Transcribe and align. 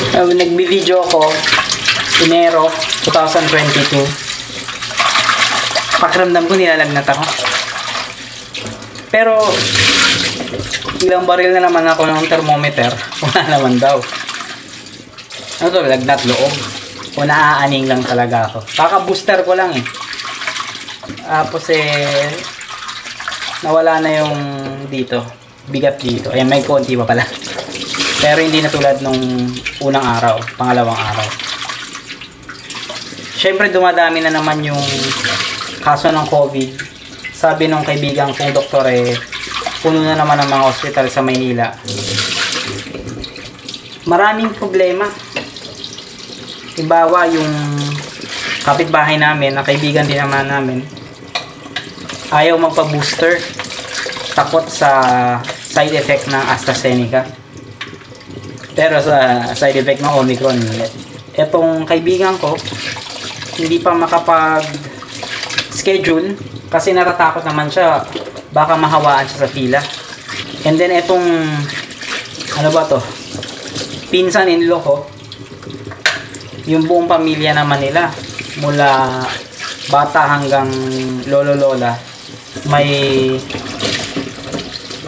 Uh, 0.00 0.32
Nagbi-video 0.32 1.04
ako 1.04 1.28
Enero 2.24 2.72
2022. 3.04 4.00
Pakiramdam 6.00 6.48
ko 6.48 6.56
nilalagnat 6.56 7.04
ako. 7.04 7.24
Pero 9.12 9.36
ilang 11.04 11.28
baril 11.28 11.52
na 11.52 11.68
naman 11.68 11.84
ako 11.84 12.08
ng 12.08 12.24
thermometer. 12.32 12.88
Wala 13.28 13.40
naman 13.52 13.76
daw. 13.76 14.00
Ano 15.60 15.68
to, 15.68 15.84
lagnat 15.84 16.24
loob. 16.24 16.52
O 17.20 17.28
naaaning 17.28 17.84
lang 17.84 18.00
talaga 18.00 18.48
ako. 18.48 18.64
Kaka-booster 18.72 19.44
ko 19.44 19.52
lang 19.52 19.76
eh. 19.76 19.84
Tapos 21.28 21.68
eh, 21.68 22.32
nawala 23.60 24.00
na 24.00 24.10
yung 24.24 24.34
dito. 24.88 25.20
Bigat 25.68 26.00
dito. 26.00 26.32
Ayan, 26.32 26.48
may 26.48 26.64
konti 26.64 26.96
pa 26.96 27.04
pala. 27.04 27.39
Pero 28.20 28.44
hindi 28.44 28.60
na 28.60 28.68
tulad 28.68 29.00
nung 29.00 29.16
unang 29.80 30.04
araw, 30.04 30.36
pangalawang 30.60 31.00
araw. 31.00 31.28
Siyempre 33.40 33.72
dumadami 33.72 34.20
na 34.20 34.28
naman 34.28 34.60
yung 34.60 34.84
kaso 35.80 36.12
ng 36.12 36.28
COVID. 36.28 36.70
Sabi 37.32 37.72
nung 37.72 37.80
kaibigan 37.80 38.36
kong 38.36 38.52
doktor 38.52 38.84
eh, 38.92 39.16
puno 39.80 40.04
na 40.04 40.12
naman 40.12 40.36
ang 40.36 40.52
mga 40.52 40.68
hospital 40.68 41.08
sa 41.08 41.24
Maynila. 41.24 41.72
Maraming 44.04 44.52
problema. 44.52 45.08
Ibawa 46.76 47.24
yung 47.32 47.52
kapitbahay 48.60 49.16
namin, 49.16 49.56
na 49.56 49.64
kaibigan 49.64 50.04
din 50.04 50.20
naman 50.20 50.44
namin, 50.44 50.84
ayaw 52.28 52.60
magpa-booster. 52.60 53.40
Takot 54.36 54.68
sa 54.68 54.90
side 55.64 55.96
effect 55.96 56.28
ng 56.28 56.44
AstraZeneca. 56.52 57.39
Pero 58.74 59.02
sa 59.02 59.50
side 59.54 59.82
effect 59.82 60.00
ng 60.02 60.14
Omicron, 60.14 60.58
etong 61.34 61.84
kaibigan 61.86 62.38
ko, 62.38 62.54
hindi 63.58 63.82
pa 63.82 63.92
makapag 63.92 64.64
schedule 65.70 66.34
kasi 66.70 66.94
natatakot 66.94 67.42
naman 67.42 67.68
siya 67.68 68.06
baka 68.54 68.78
mahawaan 68.78 69.26
siya 69.26 69.46
sa 69.46 69.50
pila. 69.50 69.80
And 70.66 70.76
then 70.78 70.94
etong 70.94 71.26
ano 72.58 72.68
ba 72.70 72.86
to? 72.86 73.00
Pinsan 74.10 74.50
in 74.50 74.66
law 74.66 74.82
ko, 74.82 74.96
yung 76.66 76.86
buong 76.86 77.06
pamilya 77.10 77.54
naman 77.56 77.82
nila 77.82 78.10
mula 78.62 79.22
bata 79.90 80.38
hanggang 80.38 80.70
lolo 81.26 81.56
lola 81.58 81.96
may 82.70 82.86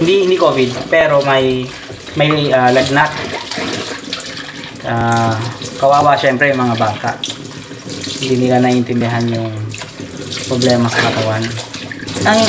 hindi 0.03 0.15
hindi 0.27 0.37
covid 0.39 0.91
pero 0.91 1.23
may 1.23 1.63
may 2.19 2.51
ah, 2.51 2.73
lagnat 2.75 3.11
Ah, 4.83 5.39
kawawa 5.79 6.19
syempre 6.19 6.51
yung 6.51 6.59
mga 6.59 6.75
bata 6.75 7.15
hindi 8.23 8.47
nila 8.47 8.63
naiintindihan 8.63 9.27
yung 9.35 9.51
problema 10.47 10.87
sa 10.87 11.11
katawan. 11.11 11.43
Ang 12.23 12.41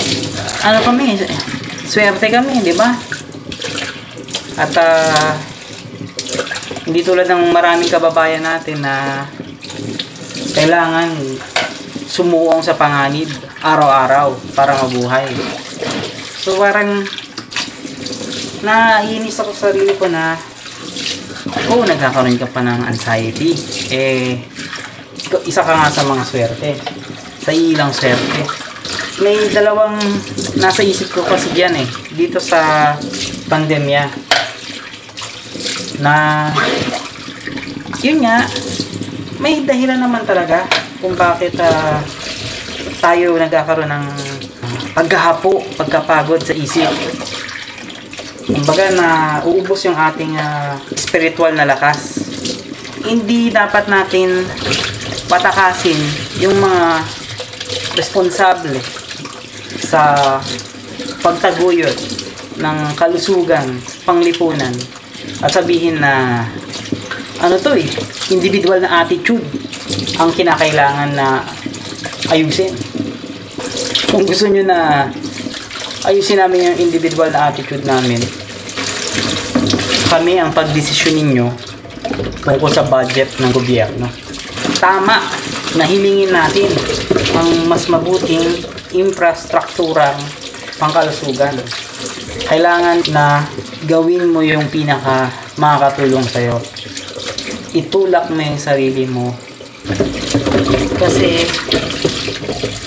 ano 0.65 0.77
kami 0.85 1.17
swerte 1.89 2.29
kami 2.29 2.61
di 2.61 2.77
ba? 2.77 2.93
At 4.57 4.73
ah, 4.77 5.33
hindi 6.85 7.01
tulad 7.01 7.25
ng 7.25 7.49
maraming 7.49 7.89
kababayan 7.89 8.45
natin 8.45 8.85
na 8.85 9.25
kailangan 10.53 11.09
sumuong 12.05 12.61
sa 12.61 12.77
panganib 12.77 13.29
araw-araw 13.65 14.37
para 14.53 14.77
mabuhay. 14.77 15.25
So 16.37 16.61
parang 16.61 17.01
naiinis 18.61 19.41
ako 19.41 19.51
sa 19.57 19.73
sarili 19.73 19.97
ko 19.97 20.05
na 20.05 20.37
oh, 21.73 21.81
nagkakaroon 21.89 22.37
ka 22.37 22.45
pa 22.53 22.61
ng 22.61 22.85
anxiety. 22.85 23.57
Eh, 23.89 24.37
isa 25.49 25.65
ka 25.65 25.73
nga 25.73 25.89
sa 25.89 26.05
mga 26.05 26.23
swerte. 26.25 26.71
Sa 27.41 27.49
ilang 27.49 27.89
swerte. 27.89 28.45
May 29.25 29.49
dalawang 29.49 29.97
nasa 30.61 30.85
isip 30.85 31.09
ko 31.09 31.25
kasi 31.25 31.49
dyan 31.57 31.73
eh. 31.81 31.87
Dito 32.13 32.37
sa 32.37 32.93
pandemya 33.49 34.05
na 36.01 36.49
yun 38.01 38.25
nga 38.25 38.45
may 39.37 39.61
dahilan 39.61 40.01
naman 40.01 40.25
talaga 40.25 40.65
kung 41.01 41.13
bakit 41.13 41.53
ah, 41.61 42.01
tayo 43.01 43.35
nagkakaroon 43.35 43.91
ng 43.91 44.05
pagkahapo, 44.93 45.61
pagkapagod 45.77 46.41
sa 46.45 46.53
isip. 46.53 46.89
Kumbaga 48.43 48.91
na 48.91 49.09
uubos 49.47 49.85
yung 49.87 49.95
ating 49.95 50.35
ah, 50.35 50.75
spiritual 50.95 51.55
na 51.55 51.67
lakas. 51.67 52.19
Hindi 53.03 53.51
dapat 53.51 53.87
natin 53.87 54.47
patakasin 55.27 55.99
yung 56.43 56.55
mga 56.59 57.03
responsable 57.95 58.79
sa 59.79 60.39
pagtaguyod 61.23 61.95
ng 62.59 62.77
kalusugan, 62.99 63.79
panglipunan 64.03 64.73
at 65.41 65.51
sabihin 65.51 65.99
na 65.99 66.43
ano 67.43 67.55
to 67.59 67.75
eh, 67.75 67.87
individual 68.31 68.79
na 68.79 69.03
attitude 69.03 69.43
ang 70.19 70.31
kinakailangan 70.31 71.11
na 71.15 71.43
ayusin. 72.31 72.71
Kung 74.07 74.23
gusto 74.23 74.47
nyo 74.47 74.63
na 74.63 75.09
ayusin 76.03 76.39
namin 76.39 76.71
yung 76.71 76.79
individual 76.83 77.31
na 77.31 77.47
attitude 77.47 77.87
namin, 77.87 78.19
kami 80.11 80.35
ang 80.35 80.51
pagdesisyon 80.51 81.15
ninyo 81.15 81.47
tungkol 82.43 82.69
sa 82.69 82.83
budget 82.83 83.31
ng 83.39 83.51
gobyerno. 83.55 84.11
Tama 84.83 85.23
na 85.79 85.83
hilingin 85.87 86.35
natin 86.35 86.69
ang 87.33 87.49
mas 87.71 87.87
mabuting 87.87 88.43
infrastrukturang 88.93 90.19
pangkalusugan. 90.75 91.55
Kailangan 92.51 93.07
na 93.15 93.47
gawin 93.87 94.27
mo 94.27 94.43
yung 94.43 94.67
pinaka 94.67 95.31
makakatulong 95.55 96.27
sa'yo. 96.27 96.59
Itulak 97.73 98.27
mo 98.29 98.43
yung 98.43 98.59
sarili 98.59 99.07
mo. 99.07 99.31
Kasi 100.99 101.47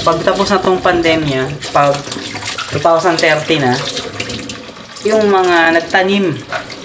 pagtapos 0.04 0.52
na 0.52 0.62
tong 0.62 0.78
pandemya, 0.78 1.48
pag 1.74 1.96
2030 2.76 3.64
na, 3.64 3.72
yung 5.06 5.30
mga 5.32 5.80
nagtanim 5.80 6.36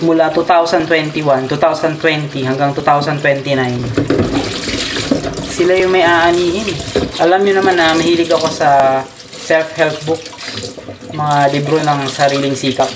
mula 0.05 0.31
2021, 0.31 1.51
2020 1.51 2.47
hanggang 2.47 2.71
2029, 2.71 5.51
sila 5.51 5.75
yung 5.75 5.91
may 5.91 6.07
aanihin. 6.07 6.71
Alam 7.19 7.43
nyo 7.43 7.59
naman 7.59 7.75
na 7.75 7.91
mahilig 7.91 8.31
ako 8.31 8.47
sa 8.47 9.03
self-help 9.35 9.99
book, 10.07 10.23
mga 11.11 11.51
libro 11.51 11.75
ng 11.83 12.07
sariling 12.07 12.55
sikap. 12.55 12.87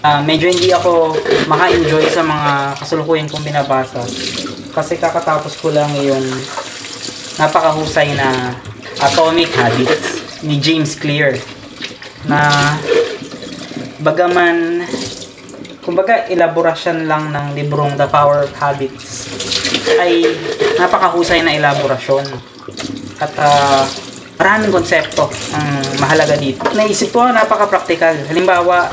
Ah, 0.00 0.24
medyo 0.24 0.48
hindi 0.48 0.72
ako 0.72 1.12
maka-enjoy 1.44 2.08
sa 2.08 2.24
mga 2.24 2.80
kasulukuyan 2.80 3.28
kong 3.28 3.44
binabasa 3.44 4.00
kasi 4.72 4.96
kakatapos 4.96 5.60
ko 5.60 5.68
lang 5.68 5.92
yung 6.00 6.24
napakahusay 7.36 8.16
na 8.16 8.56
Atomic 8.96 9.52
Habits 9.52 10.24
ni 10.40 10.56
James 10.56 10.96
Clear 10.96 11.36
na 12.28 12.76
bagaman 14.00 14.84
kumbaga 15.80 16.28
elaborasyon 16.28 17.08
lang 17.08 17.32
ng 17.32 17.46
librong 17.56 17.96
The 17.96 18.08
Power 18.08 18.44
of 18.44 18.52
Habits 18.56 19.28
ay 19.96 20.28
napakahusay 20.76 21.40
na 21.40 21.56
elaborasyon 21.56 22.24
at 23.20 23.32
ah, 23.40 23.84
maraming 24.40 24.72
konsepto 24.72 25.28
ang 25.52 25.68
mahalaga 26.00 26.32
dito. 26.40 26.64
Naisip 26.72 27.12
ko 27.12 27.28
napaka-practical. 27.28 28.24
Halimbawa, 28.24 28.88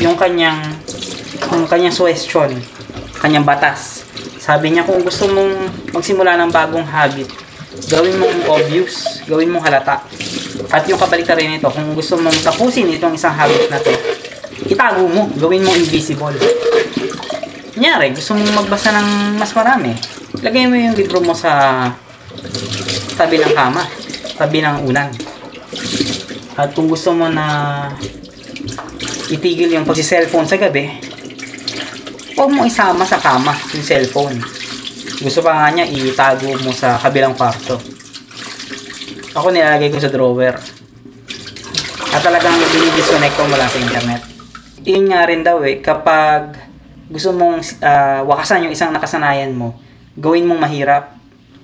yung 0.00 0.16
kanyang 0.16 0.56
yung 1.52 1.68
kanyang 1.68 1.92
suggestion, 1.92 2.56
kanyang 3.20 3.44
batas. 3.44 4.08
Sabi 4.40 4.72
niya 4.72 4.88
kung 4.88 5.04
gusto 5.04 5.28
mong 5.28 5.68
magsimula 5.92 6.40
ng 6.40 6.50
bagong 6.52 6.88
habit, 6.88 7.28
gawin 7.92 8.16
mong 8.16 8.48
obvious, 8.48 9.20
gawin 9.28 9.52
mong 9.52 9.68
halata. 9.68 10.00
At 10.76 10.84
yung 10.84 11.00
kabaliktaran 11.00 11.48
nito, 11.48 11.72
kung 11.72 11.96
gusto 11.96 12.20
mong 12.20 12.44
tapusin 12.44 12.92
itong 12.92 13.16
isang 13.16 13.32
habit 13.32 13.72
na 13.72 13.80
to, 13.80 13.96
itago 14.68 15.08
mo, 15.08 15.24
gawin 15.40 15.64
mong 15.64 15.80
invisible. 15.80 16.36
Kunyari, 17.72 18.12
gusto 18.12 18.36
mong 18.36 18.60
magbasa 18.60 18.92
ng 18.92 19.40
mas 19.40 19.56
marami, 19.56 19.96
lagay 20.44 20.68
mo 20.68 20.76
yung 20.76 20.92
libro 20.92 21.24
mo 21.24 21.32
sa 21.32 21.88
tabi 23.16 23.40
ng 23.40 23.56
kama, 23.56 23.88
tabi 24.36 24.60
ng 24.60 24.84
unan. 24.84 25.08
At 26.60 26.76
kung 26.76 26.92
gusto 26.92 27.16
mo 27.16 27.24
na 27.32 27.88
itigil 29.32 29.72
yung 29.72 29.88
pagsi-cellphone 29.88 30.44
sa 30.44 30.60
gabi, 30.60 30.92
huwag 32.36 32.52
mo 32.52 32.68
isama 32.68 33.08
sa 33.08 33.16
kama 33.16 33.56
yung 33.72 33.80
cellphone. 33.80 34.36
Gusto 35.24 35.40
pa 35.40 35.56
nga 35.56 35.72
niya, 35.72 35.88
itago 35.88 36.52
mo 36.60 36.68
sa 36.76 37.00
kabilang 37.00 37.32
kwarto. 37.32 37.95
Ako 39.36 39.52
nilalagay 39.52 39.92
ko 39.92 40.00
sa 40.00 40.08
drawer. 40.08 40.56
At 42.16 42.22
talagang 42.24 42.56
dinidisconnect 42.56 43.36
ko 43.36 43.44
mula 43.44 43.68
sa 43.68 43.76
internet. 43.76 44.22
Yun 44.88 45.12
nga 45.12 45.28
rin 45.28 45.44
daw 45.44 45.60
eh, 45.60 45.84
kapag 45.84 46.56
gusto 47.12 47.36
mong 47.36 47.60
ah, 47.84 48.24
wakasan 48.24 48.64
yung 48.64 48.72
isang 48.72 48.96
nakasanayan 48.96 49.52
mo, 49.52 49.76
gawin 50.16 50.48
mong 50.48 50.64
mahirap. 50.64 51.12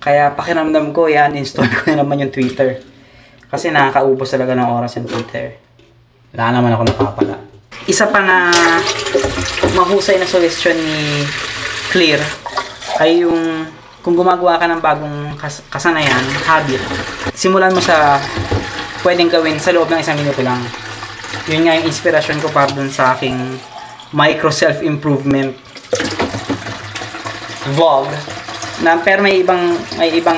Kaya 0.02 0.36
pakiramdam 0.36 0.92
ko, 0.92 1.08
i-uninstall 1.08 1.70
ko 1.72 1.88
na 1.88 2.04
naman 2.04 2.20
yung 2.20 2.34
Twitter. 2.34 2.84
Kasi 3.48 3.72
nakakaubos 3.72 4.28
talaga 4.28 4.52
ng 4.52 4.68
oras 4.68 4.92
yung 5.00 5.08
Twitter. 5.08 5.56
Wala 6.36 6.60
naman 6.60 6.76
ako 6.76 6.82
napapala. 6.88 7.36
Isa 7.88 8.08
pa 8.12 8.20
na 8.20 8.52
mahusay 9.72 10.20
na 10.20 10.28
suggestion 10.28 10.76
ni 10.76 11.24
Clear 11.92 12.20
ay 13.00 13.24
yung 13.24 13.68
kung 14.02 14.18
gumagawa 14.18 14.58
ka 14.58 14.66
ng 14.66 14.82
bagong 14.82 15.18
kas- 15.38 15.62
kasanayan, 15.70 16.22
habit, 16.42 16.82
simulan 17.32 17.70
mo 17.70 17.78
sa 17.78 18.18
pwedeng 19.06 19.30
gawin 19.30 19.56
sa 19.62 19.70
loob 19.70 19.86
ng 19.88 20.02
isang 20.02 20.18
minuto 20.18 20.42
lang. 20.42 20.58
Yun 21.46 21.66
nga 21.66 21.78
yung 21.78 21.86
inspirasyon 21.86 22.42
ko 22.42 22.50
para 22.50 22.70
dun 22.74 22.90
sa 22.90 23.14
aking 23.14 23.34
micro 24.12 24.52
self-improvement 24.52 25.56
vlog 27.72 28.10
na 28.84 29.00
pero 29.00 29.24
may 29.24 29.40
ibang 29.40 29.78
may 29.96 30.12
ibang 30.12 30.36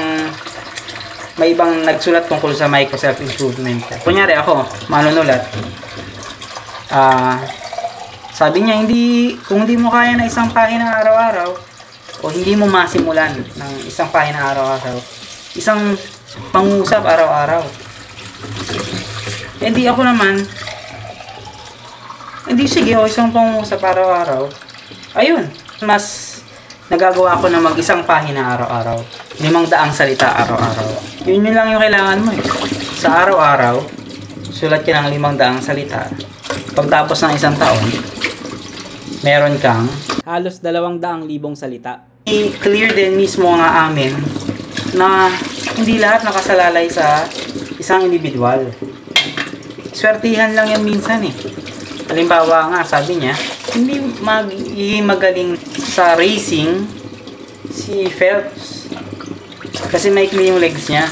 may 1.35 1.51
ibang 1.51 1.83
nagsulat 1.83 2.31
tungkol 2.31 2.55
sa 2.55 2.71
micro 2.71 2.95
self-improvement. 2.95 3.83
Kunyari 4.07 4.39
ako, 4.39 4.63
manunulat. 4.87 5.43
Ah, 6.95 7.43
sabi 8.31 8.63
niya, 8.63 8.79
hindi, 8.79 9.35
kung 9.43 9.67
hindi 9.67 9.75
mo 9.75 9.91
kaya 9.91 10.15
na 10.15 10.31
isang 10.31 10.55
pahina 10.55 10.95
araw-araw, 11.03 11.74
o 12.25 12.33
hindi 12.33 12.57
mo 12.57 12.65
masimulan 12.65 13.37
ng 13.37 13.73
isang 13.85 14.09
pahina 14.09 14.57
araw-araw, 14.57 14.97
isang 15.61 15.93
pangusap 16.49 17.05
araw-araw. 17.05 17.61
Hindi 19.61 19.85
ako 19.85 20.01
naman, 20.09 20.41
hindi 22.49 22.65
sige, 22.65 22.97
o 22.97 23.05
isang 23.05 23.29
pangusap 23.29 23.85
araw-araw. 23.85 24.49
Ayun, 25.21 25.45
mas 25.85 26.41
nagagawa 26.89 27.37
ko 27.45 27.53
na 27.53 27.61
mag 27.61 27.77
isang 27.77 28.01
pahina 28.09 28.57
araw-araw. 28.57 29.05
Limang 29.45 29.69
daang 29.69 29.93
salita 29.93 30.33
araw-araw. 30.33 30.89
Yun 31.29 31.45
yun 31.45 31.53
lang 31.53 31.77
yung 31.77 31.83
kailangan 31.85 32.25
mo 32.25 32.33
eh. 32.33 32.41
Sa 32.97 33.21
araw-araw, 33.21 33.85
sulat 34.49 34.81
ka 34.81 34.97
ng 34.97 35.13
limang 35.13 35.37
daang 35.37 35.61
salita. 35.61 36.09
Pagtapos 36.73 37.21
ng 37.21 37.33
isang 37.37 37.57
taon, 37.61 37.85
meron 39.21 39.61
kang 39.61 39.93
halos 40.25 40.65
dalawang 40.65 40.97
daang 40.97 41.29
libong 41.29 41.53
salita. 41.53 42.14
I-clear 42.25 42.97
din 42.97 43.21
mismo 43.21 43.53
nga 43.53 43.85
amin 43.85 44.17
na 44.97 45.29
hindi 45.77 46.01
lahat 46.01 46.25
nakasalalay 46.25 46.89
sa 46.89 47.29
isang 47.77 48.09
individual. 48.09 48.65
Swertihan 49.93 50.57
lang 50.57 50.73
yan 50.73 50.89
minsan 50.89 51.21
eh. 51.21 51.37
Halimbawa 52.09 52.73
nga, 52.73 52.81
sabi 52.81 53.21
niya, 53.21 53.37
hindi 53.77 54.01
magiging 54.25 55.05
magaling 55.05 55.61
sa 55.69 56.17
racing 56.17 56.89
si 57.69 58.09
Phelps. 58.09 58.89
Kasi 59.93 60.09
maikli 60.09 60.49
yung 60.49 60.65
legs 60.65 60.89
niya. 60.89 61.05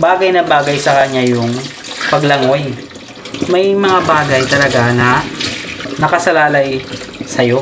Bagay 0.00 0.32
na 0.32 0.48
bagay 0.48 0.80
sa 0.80 0.96
kanya 0.96 1.28
yung 1.28 1.52
paglangoy. 2.08 2.72
May 3.52 3.76
mga 3.76 4.00
bagay 4.08 4.48
talaga 4.48 4.96
na 4.96 5.20
nakasalalay 6.00 6.80
sa'yo. 7.28 7.60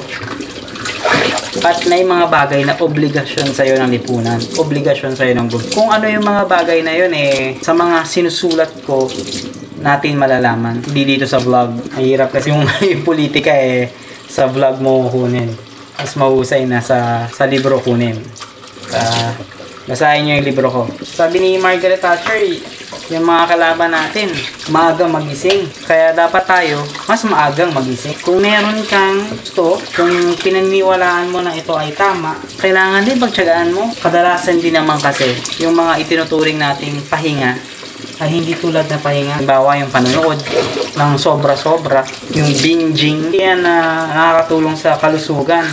At 1.60 1.84
may 1.84 2.00
mga 2.00 2.32
bagay 2.32 2.64
na 2.64 2.72
obligasyon 2.72 3.52
sa'yo 3.52 3.76
ng 3.76 3.92
lipunan. 3.92 4.40
Obligasyon 4.56 5.12
sa'yo 5.12 5.36
ng 5.36 5.48
gobyerno. 5.52 5.76
Kung 5.76 5.92
ano 5.92 6.08
yung 6.08 6.24
mga 6.24 6.48
bagay 6.48 6.80
na 6.80 6.92
yun 6.96 7.12
eh, 7.12 7.60
sa 7.60 7.76
mga 7.76 8.00
sinusulat 8.08 8.72
ko, 8.88 9.04
natin 9.80 10.16
malalaman. 10.16 10.80
Hindi 10.80 11.16
dito 11.16 11.28
sa 11.28 11.36
vlog. 11.36 11.96
Mahirap 11.96 12.32
kasi 12.32 12.48
yung, 12.52 12.64
yung 12.92 13.04
politika 13.04 13.52
eh, 13.52 13.92
sa 14.24 14.48
vlog 14.48 14.80
mo 14.80 15.08
kunin. 15.12 15.52
Mas 16.00 16.16
mahusay 16.16 16.64
na 16.64 16.80
sa, 16.80 17.28
sa 17.28 17.44
libro 17.44 17.76
kunin. 17.84 18.16
Uh, 18.90 19.30
basahin 19.84 20.24
nyo 20.24 20.32
yung 20.40 20.46
libro 20.48 20.68
ko. 20.72 20.82
Sabi 21.04 21.44
ni 21.44 21.50
Margaret 21.60 22.00
Thatcher, 22.00 22.40
yung 23.10 23.26
mga 23.26 23.44
kalaban 23.50 23.90
natin, 23.90 24.30
maagang 24.70 25.10
magising. 25.10 25.66
Kaya 25.82 26.14
dapat 26.14 26.46
tayo, 26.46 26.86
mas 27.10 27.26
maagang 27.26 27.74
magising. 27.74 28.14
Kung 28.22 28.38
meron 28.38 28.86
kang 28.86 29.26
gusto, 29.34 29.82
kung 29.98 30.38
pinaniwalaan 30.38 31.26
mo 31.34 31.42
na 31.42 31.50
ito 31.50 31.74
ay 31.74 31.90
tama, 31.98 32.38
kailangan 32.62 33.02
din 33.02 33.18
pagtsagaan 33.18 33.74
mo. 33.74 33.90
Kadalasan 33.98 34.62
din 34.62 34.78
naman 34.78 35.02
kasi, 35.02 35.34
yung 35.58 35.74
mga 35.74 36.06
itinuturing 36.06 36.62
nating 36.62 37.02
pahinga, 37.10 37.58
ay 38.20 38.28
hindi 38.28 38.52
tulad 38.52 38.84
na 38.86 39.00
pahinga. 39.00 39.40
Bawa 39.48 39.80
yung 39.80 39.88
panonood 39.88 40.36
ng 40.92 41.10
sobra-sobra, 41.16 42.04
yung 42.36 42.52
binging, 42.60 43.32
yan 43.32 43.64
na 43.64 44.04
nakakatulong 44.12 44.76
sa 44.76 45.00
kalusugan, 45.00 45.64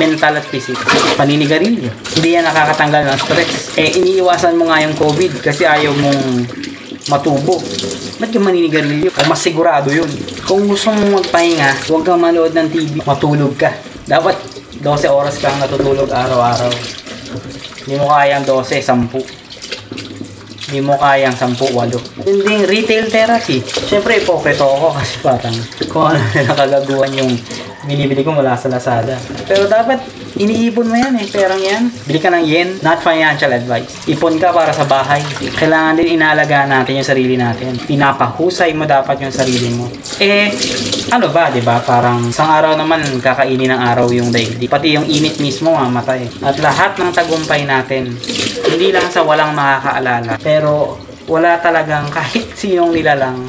mental 0.00 0.40
at 0.40 0.46
physical. 0.48 0.80
Paninigarilyo, 1.20 1.92
hindi 2.16 2.28
yan 2.40 2.48
nakakatanggal 2.48 3.04
ng 3.04 3.18
stress. 3.20 3.76
Eh, 3.76 4.00
iniiwasan 4.00 4.56
mo 4.56 4.72
nga 4.72 4.80
yung 4.80 4.96
COVID 4.96 5.44
kasi 5.44 5.68
ayaw 5.68 5.92
mong 5.92 6.48
matubo. 7.12 7.60
Ba't 8.16 8.32
yung 8.32 8.48
maninigarilyo? 8.48 9.12
O 9.12 9.28
mas 9.28 9.44
sigurado 9.44 9.92
yun. 9.92 10.08
Kung 10.48 10.64
gusto 10.64 10.88
mong 10.88 11.20
magpahinga, 11.20 11.84
huwag 11.92 12.08
kang 12.08 12.20
manood 12.24 12.56
ng 12.56 12.68
TV, 12.72 13.04
matulog 13.04 13.52
ka. 13.60 13.68
Dapat 14.08 14.40
12 14.80 15.12
oras 15.12 15.36
kang 15.36 15.60
natutulog 15.60 16.08
araw-araw. 16.08 16.72
Hindi 17.84 18.00
mo 18.00 18.08
kayang 18.08 18.48
12, 18.48 18.80
10 19.12 19.43
hindi 20.74 20.90
mo 20.90 20.98
kayang 20.98 21.38
10-8. 21.38 22.26
Yun 22.26 22.38
ding 22.42 22.66
retail 22.66 23.06
therapy. 23.06 23.62
Siyempre, 23.62 24.18
ipokrito 24.18 24.66
ako 24.66 24.90
kasi 24.98 25.14
parang 25.22 25.54
kung 25.86 26.10
ano 26.10 26.18
na 26.18 26.50
nakagaguhan 26.50 27.14
yung 27.14 27.30
binibili 27.86 28.26
ko 28.26 28.34
mula 28.34 28.58
sa 28.58 28.66
Lazada. 28.66 29.14
Pero 29.46 29.70
dapat 29.70 30.02
iniipon 30.34 30.90
mo 30.90 30.96
yan 30.98 31.14
eh, 31.20 31.30
perang 31.30 31.62
yan. 31.62 31.94
Bili 32.10 32.18
ka 32.18 32.32
ng 32.34 32.42
yen, 32.42 32.68
not 32.82 32.98
financial 32.98 33.54
advice. 33.54 34.02
Ipon 34.10 34.42
ka 34.42 34.50
para 34.50 34.74
sa 34.74 34.82
bahay. 34.82 35.22
Kailangan 35.54 35.94
din 35.94 36.18
inaalagaan 36.18 36.74
natin 36.74 36.98
yung 36.98 37.06
sarili 37.06 37.38
natin. 37.38 37.78
Pinapahusay 37.78 38.74
mo 38.74 38.82
dapat 38.88 39.22
yung 39.22 39.30
sarili 39.30 39.70
mo. 39.78 39.86
Eh, 40.18 40.50
ano 41.14 41.30
ba, 41.30 41.54
di 41.54 41.62
ba? 41.62 41.78
Parang 41.86 42.34
isang 42.34 42.50
araw 42.50 42.74
naman 42.74 43.04
kakainin 43.22 43.70
ng 43.70 43.80
araw 43.94 44.10
yung 44.10 44.34
daigdig. 44.34 44.66
Pati 44.66 44.98
yung 44.98 45.06
init 45.06 45.38
mismo 45.38 45.70
mamatay. 45.70 46.26
At 46.42 46.58
lahat 46.58 46.98
ng 46.98 47.14
tagumpay 47.14 47.62
natin, 47.62 48.16
hindi 48.74 48.90
lang 48.90 49.06
sa 49.06 49.22
walang 49.22 49.54
makakaalala, 49.54 50.34
pero 50.42 50.98
wala 51.30 51.62
talagang 51.62 52.10
kahit 52.10 52.58
sinong 52.58 52.90
nilalang 52.90 53.46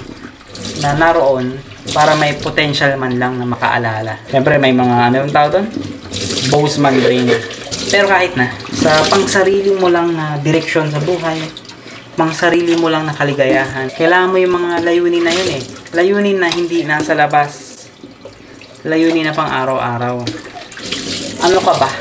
na 0.85 0.93
naroon 0.93 1.57
para 1.91 2.13
may 2.13 2.37
potential 2.37 2.93
man 2.95 3.17
lang 3.17 3.41
na 3.41 3.45
makaalala. 3.49 4.21
Siyempre 4.29 4.61
may 4.61 4.71
mga 4.71 4.95
ano 5.09 5.15
yung 5.25 5.33
tawag 5.33 5.51
doon? 5.59 5.67
Bozeman 6.53 6.95
brain. 7.01 7.25
Pero 7.89 8.05
kahit 8.05 8.37
na, 8.37 8.53
sa 8.73 9.01
pangsarili 9.09 9.73
mo 9.73 9.89
lang 9.89 10.13
na 10.13 10.37
direksyon 10.41 10.89
sa 10.93 11.01
buhay, 11.01 11.37
pang 12.15 12.31
sarili 12.31 12.73
mo 12.79 12.87
lang 12.87 13.05
na 13.05 13.13
kaligayahan, 13.13 13.91
kailangan 13.91 14.31
mo 14.31 14.37
yung 14.39 14.55
mga 14.55 14.87
layunin 14.87 15.25
na 15.25 15.33
yun 15.35 15.49
eh. 15.59 15.61
Layunin 15.91 16.37
na 16.39 16.49
hindi 16.49 16.81
nasa 16.87 17.11
labas. 17.11 17.83
Layunin 18.87 19.27
na 19.27 19.35
pang 19.35 19.51
araw-araw. 19.51 20.23
Ano 21.43 21.59
ka 21.59 21.73
ba? 21.75 21.91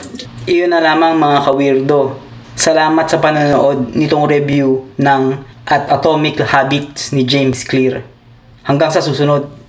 Iyon 0.46 0.70
na 0.70 0.80
lamang 0.80 1.18
mga 1.18 1.38
kawirdo. 1.50 2.23
Salamat 2.54 3.10
sa 3.10 3.18
panonood 3.18 3.98
nitong 3.98 4.30
review 4.30 4.86
ng 5.02 5.22
At 5.66 5.90
Atomic 5.90 6.38
Habits 6.38 7.10
ni 7.10 7.26
James 7.26 7.66
Clear. 7.66 7.98
Hanggang 8.62 8.94
sa 8.94 9.02
susunod. 9.02 9.63